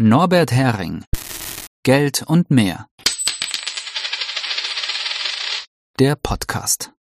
Norbert 0.00 0.52
Hering 0.52 1.02
Geld 1.82 2.22
und 2.22 2.52
mehr. 2.52 2.86
Der 5.98 6.14
Podcast. 6.14 6.92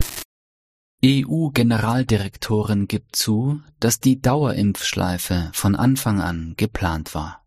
EU-Generaldirektorin 1.06 2.88
gibt 2.88 3.16
zu, 3.16 3.62
dass 3.80 4.00
die 4.00 4.20
Dauerimpfschleife 4.20 5.52
von 5.54 5.76
Anfang 5.76 6.22
an 6.22 6.56
geplant 6.58 7.14
war. 7.14 7.46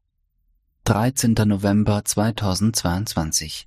13. 0.85 1.35
November 1.47 2.05
2022 2.05 3.67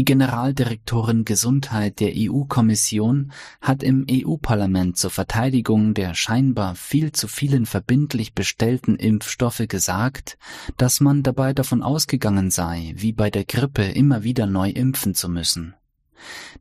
Die 0.00 0.06
Generaldirektorin 0.06 1.26
Gesundheit 1.26 2.00
der 2.00 2.12
EU-Kommission 2.16 3.32
hat 3.60 3.82
im 3.82 4.06
EU-Parlament 4.10 4.96
zur 4.96 5.10
Verteidigung 5.10 5.92
der 5.92 6.14
scheinbar 6.14 6.74
viel 6.74 7.12
zu 7.12 7.28
vielen 7.28 7.66
verbindlich 7.66 8.32
bestellten 8.34 8.96
Impfstoffe 8.96 9.64
gesagt, 9.68 10.38
dass 10.78 11.00
man 11.00 11.22
dabei 11.22 11.52
davon 11.52 11.82
ausgegangen 11.82 12.50
sei, 12.50 12.94
wie 12.96 13.12
bei 13.12 13.28
der 13.28 13.44
Grippe 13.44 13.82
immer 13.82 14.22
wieder 14.24 14.46
neu 14.46 14.70
impfen 14.70 15.14
zu 15.14 15.28
müssen. 15.28 15.74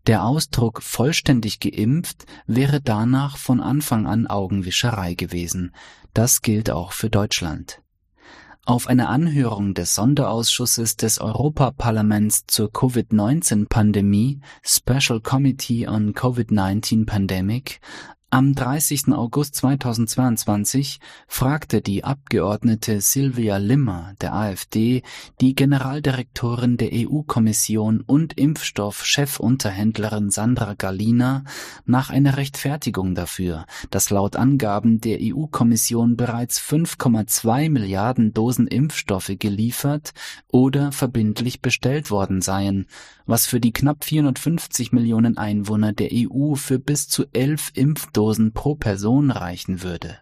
Der 0.06 0.26
Ausdruck 0.26 0.84
vollständig 0.84 1.62
geimpft 1.62 2.26
wäre 2.46 2.82
danach 2.82 3.38
von 3.38 3.62
Anfang 3.62 4.06
an 4.06 4.28
Augenwischerei 4.28 5.14
gewesen. 5.14 5.74
Das 6.14 6.42
gilt 6.42 6.70
auch 6.70 6.92
für 6.92 7.10
Deutschland. 7.10 7.82
Auf 8.70 8.86
einer 8.86 9.10
Anhörung 9.10 9.74
des 9.74 9.96
Sonderausschusses 9.96 10.96
des 10.96 11.20
Europaparlaments 11.20 12.44
zur 12.46 12.72
Covid-19-Pandemie 12.72 14.42
Special 14.62 15.22
Committee 15.22 15.88
on 15.88 16.14
COVID-19 16.14 17.08
Pandemic 17.08 17.82
am 18.32 18.54
30. 18.54 19.12
August 19.14 19.56
2022 19.56 21.00
fragte 21.28 21.82
die 21.82 22.04
Abgeordnete 22.04 23.02
Silvia 23.02 23.58
Limmer 23.58 24.14
der 24.22 24.36
AfD 24.36 25.02
die 25.42 25.56
Generaldirektorin 25.56 26.78
der 26.78 26.90
EU-Kommission 26.94 28.02
und 28.02 28.38
Impfstoff-Chefunterhändlerin 28.38 30.30
Sandra 30.30 30.76
Galina 30.76 31.44
nach 31.88 32.12
einer 32.12 32.38
Rechtfertigung 32.38 33.16
dafür, 33.16 33.66
dass 33.90 34.12
laut 34.12 34.36
Angaben 34.36 35.02
der 35.02 35.18
EU-Kommission 35.22 36.16
bereits 36.16 36.62
5,2 36.62 37.72
Milliarden 37.72 38.32
Dosen 38.36 38.68
Impfstoffe 38.68 39.32
geliefert 39.40 40.14
oder 40.52 40.92
verbindlich 40.92 41.62
bestellt 41.62 42.12
worden 42.12 42.44
seien, 42.44 42.86
was 43.26 43.48
für 43.48 43.60
die 43.60 43.74
knapp 43.74 44.04
450 44.04 44.92
Millionen 44.92 45.40
Einwohner 45.40 45.94
der 45.94 46.10
EU 46.14 46.54
für 46.54 46.78
bis 46.78 47.08
zu 47.08 47.26
elf 47.34 47.72
Impfdosen 47.74 48.19
Impfdosen 48.20 48.52
pro 48.52 48.76
Person 48.76 49.32
reichen 49.32 49.82
würde. 49.82 50.18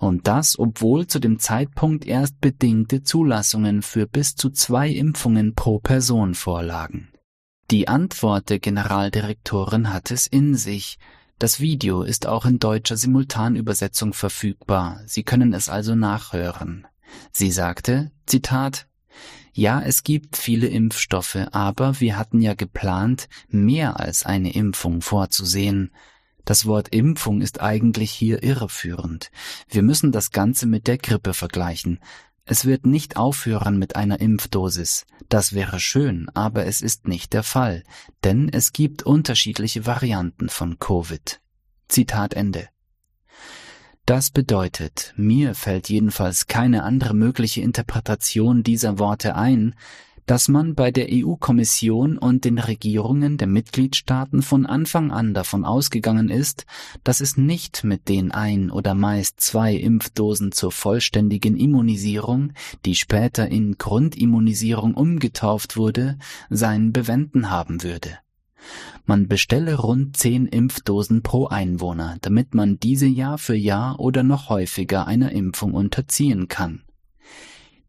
Und 0.00 0.26
das, 0.26 0.58
obwohl 0.58 1.06
zu 1.06 1.20
dem 1.20 1.38
Zeitpunkt 1.38 2.04
erst 2.04 2.40
bedingte 2.40 3.02
Zulassungen 3.02 3.82
für 3.82 4.06
bis 4.06 4.34
zu 4.34 4.50
zwei 4.50 4.88
Impfungen 4.88 5.54
pro 5.54 5.78
Person 5.78 6.34
vorlagen. 6.34 7.08
Die 7.70 7.86
Antwort 7.86 8.50
der 8.50 8.58
Generaldirektorin 8.58 9.92
hat 9.92 10.10
es 10.10 10.26
in 10.26 10.54
sich. 10.54 10.98
Das 11.38 11.60
Video 11.60 12.02
ist 12.02 12.26
auch 12.26 12.46
in 12.46 12.58
deutscher 12.58 12.96
Simultanübersetzung 12.96 14.12
verfügbar. 14.12 15.00
Sie 15.06 15.22
können 15.22 15.52
es 15.52 15.68
also 15.68 15.94
nachhören. 15.94 16.86
Sie 17.32 17.50
sagte, 17.52 18.10
Zitat, 18.26 18.88
ja, 19.52 19.80
es 19.80 20.02
gibt 20.02 20.36
viele 20.36 20.66
Impfstoffe, 20.66 21.38
aber 21.52 22.00
wir 22.00 22.16
hatten 22.16 22.40
ja 22.40 22.54
geplant, 22.54 23.28
mehr 23.48 24.00
als 24.00 24.24
eine 24.24 24.52
Impfung 24.52 25.00
vorzusehen. 25.00 25.90
Das 26.48 26.64
Wort 26.64 26.94
Impfung 26.94 27.42
ist 27.42 27.60
eigentlich 27.60 28.10
hier 28.10 28.42
irreführend. 28.42 29.30
Wir 29.68 29.82
müssen 29.82 30.12
das 30.12 30.30
Ganze 30.30 30.64
mit 30.64 30.86
der 30.86 30.96
Grippe 30.96 31.34
vergleichen. 31.34 32.00
Es 32.46 32.64
wird 32.64 32.86
nicht 32.86 33.18
aufhören 33.18 33.78
mit 33.78 33.96
einer 33.96 34.18
Impfdosis. 34.18 35.04
Das 35.28 35.52
wäre 35.52 35.78
schön, 35.78 36.30
aber 36.32 36.64
es 36.64 36.80
ist 36.80 37.06
nicht 37.06 37.34
der 37.34 37.42
Fall, 37.42 37.82
denn 38.24 38.48
es 38.48 38.72
gibt 38.72 39.02
unterschiedliche 39.02 39.84
Varianten 39.84 40.48
von 40.48 40.78
Covid. 40.78 41.38
Zitat 41.86 42.32
Ende. 42.32 42.70
Das 44.06 44.30
bedeutet, 44.30 45.12
mir 45.18 45.54
fällt 45.54 45.90
jedenfalls 45.90 46.46
keine 46.46 46.82
andere 46.82 47.12
mögliche 47.12 47.60
Interpretation 47.60 48.62
dieser 48.62 48.98
Worte 48.98 49.34
ein, 49.34 49.74
dass 50.28 50.48
man 50.48 50.74
bei 50.74 50.90
der 50.90 51.06
EU-Kommission 51.10 52.18
und 52.18 52.44
den 52.44 52.58
Regierungen 52.58 53.38
der 53.38 53.48
Mitgliedstaaten 53.48 54.42
von 54.42 54.66
Anfang 54.66 55.10
an 55.10 55.32
davon 55.32 55.64
ausgegangen 55.64 56.28
ist, 56.28 56.66
dass 57.02 57.22
es 57.22 57.38
nicht 57.38 57.82
mit 57.82 58.10
den 58.10 58.30
ein 58.30 58.70
oder 58.70 58.94
meist 58.94 59.40
zwei 59.40 59.74
Impfdosen 59.74 60.52
zur 60.52 60.70
vollständigen 60.70 61.56
Immunisierung, 61.56 62.52
die 62.84 62.94
später 62.94 63.48
in 63.48 63.78
Grundimmunisierung 63.78 64.92
umgetauft 64.92 65.78
wurde, 65.78 66.18
sein 66.50 66.92
Bewenden 66.92 67.50
haben 67.50 67.82
würde. 67.82 68.18
Man 69.06 69.28
bestelle 69.28 69.76
rund 69.76 70.18
zehn 70.18 70.44
Impfdosen 70.44 71.22
pro 71.22 71.46
Einwohner, 71.46 72.18
damit 72.20 72.54
man 72.54 72.78
diese 72.78 73.06
Jahr 73.06 73.38
für 73.38 73.56
Jahr 73.56 73.98
oder 73.98 74.24
noch 74.24 74.50
häufiger 74.50 75.06
einer 75.06 75.32
Impfung 75.32 75.72
unterziehen 75.72 76.48
kann. 76.48 76.82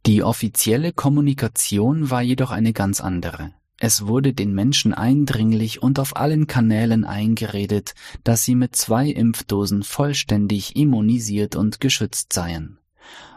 Die 0.05 0.23
offizielle 0.23 0.93
Kommunikation 0.93 2.09
war 2.09 2.21
jedoch 2.21 2.51
eine 2.51 2.73
ganz 2.73 3.01
andere. 3.01 3.53
Es 3.81 4.07
wurde 4.07 4.33
den 4.33 4.53
Menschen 4.53 4.93
eindringlich 4.93 5.81
und 5.81 5.99
auf 5.99 6.17
allen 6.17 6.47
Kanälen 6.47 7.05
eingeredet, 7.05 7.93
dass 8.23 8.43
sie 8.43 8.55
mit 8.55 8.75
zwei 8.75 9.07
Impfdosen 9.07 9.83
vollständig 9.83 10.75
immunisiert 10.75 11.55
und 11.55 11.79
geschützt 11.79 12.33
seien. 12.33 12.77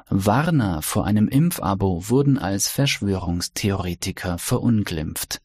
Warner 0.09 0.83
vor 0.83 1.07
einem 1.07 1.29
Impfabo 1.29 2.09
wurden 2.09 2.39
als 2.39 2.69
Verschwörungstheoretiker 2.69 4.37
verunglimpft. 4.39 5.41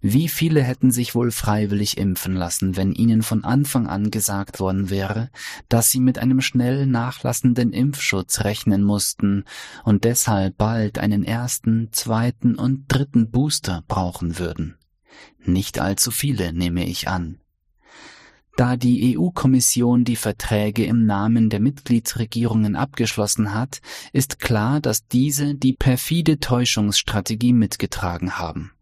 Wie 0.00 0.28
viele 0.28 0.62
hätten 0.62 0.90
sich 0.90 1.14
wohl 1.14 1.30
freiwillig 1.30 1.98
impfen 1.98 2.34
lassen, 2.34 2.76
wenn 2.76 2.92
ihnen 2.92 3.22
von 3.22 3.44
Anfang 3.44 3.86
an 3.86 4.10
gesagt 4.10 4.60
worden 4.60 4.90
wäre, 4.90 5.30
dass 5.68 5.90
sie 5.90 6.00
mit 6.00 6.18
einem 6.18 6.40
schnell 6.40 6.86
nachlassenden 6.86 7.72
Impfschutz 7.72 8.44
rechnen 8.44 8.82
mussten 8.82 9.44
und 9.84 10.04
deshalb 10.04 10.56
bald 10.56 10.98
einen 10.98 11.24
ersten, 11.24 11.88
zweiten 11.92 12.54
und 12.54 12.84
dritten 12.88 13.30
Booster 13.30 13.84
brauchen 13.88 14.38
würden? 14.38 14.76
Nicht 15.44 15.78
allzu 15.78 16.10
viele, 16.10 16.52
nehme 16.52 16.86
ich 16.86 17.08
an. 17.08 17.38
Da 18.56 18.76
die 18.76 19.18
EU-Kommission 19.18 20.04
die 20.04 20.16
Verträge 20.16 20.86
im 20.86 21.04
Namen 21.04 21.50
der 21.50 21.60
Mitgliedsregierungen 21.60 22.74
abgeschlossen 22.74 23.52
hat, 23.52 23.80
ist 24.14 24.38
klar, 24.38 24.80
dass 24.80 25.06
diese 25.06 25.54
die 25.54 25.74
perfide 25.74 26.40
Täuschungsstrategie 26.40 27.52
mitgetragen 27.52 28.38
haben. 28.38 28.72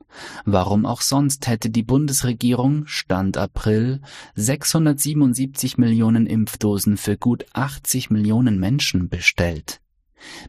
Warum 0.45 0.87
auch 0.87 1.01
sonst 1.01 1.47
hätte 1.47 1.71
die 1.71 1.83
Bundesregierung 1.83 2.87
Stand 2.87 3.37
April 3.37 4.01
677 4.35 5.79
Millionen 5.79 6.27
Impfdosen 6.27 6.97
für 6.97 7.17
gut 7.17 7.47
80 7.53 8.11
Millionen 8.11 8.59
Menschen 8.59 9.09
bestellt? 9.09 9.81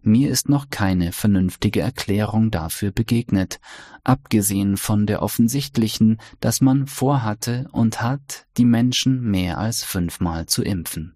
Mir 0.02 0.30
ist 0.30 0.50
noch 0.50 0.70
keine 0.70 1.12
vernünftige 1.12 1.82
Erklärung 1.82 2.52
dafür 2.52 2.92
begegnet, 2.92 3.60
abgesehen 4.04 4.78
von 4.78 5.06
der 5.06 5.22
offensichtlichen, 5.22 6.20
dass 6.40 6.62
man 6.62 6.88
vorhatte 6.88 7.68
und 7.72 8.02
hat, 8.02 8.48
die 8.58 8.66
Menschen 8.66 9.22
mehr 9.22 9.58
als 9.58 9.84
fünfmal 9.84 10.46
zu 10.46 10.64
impfen. 10.64 11.16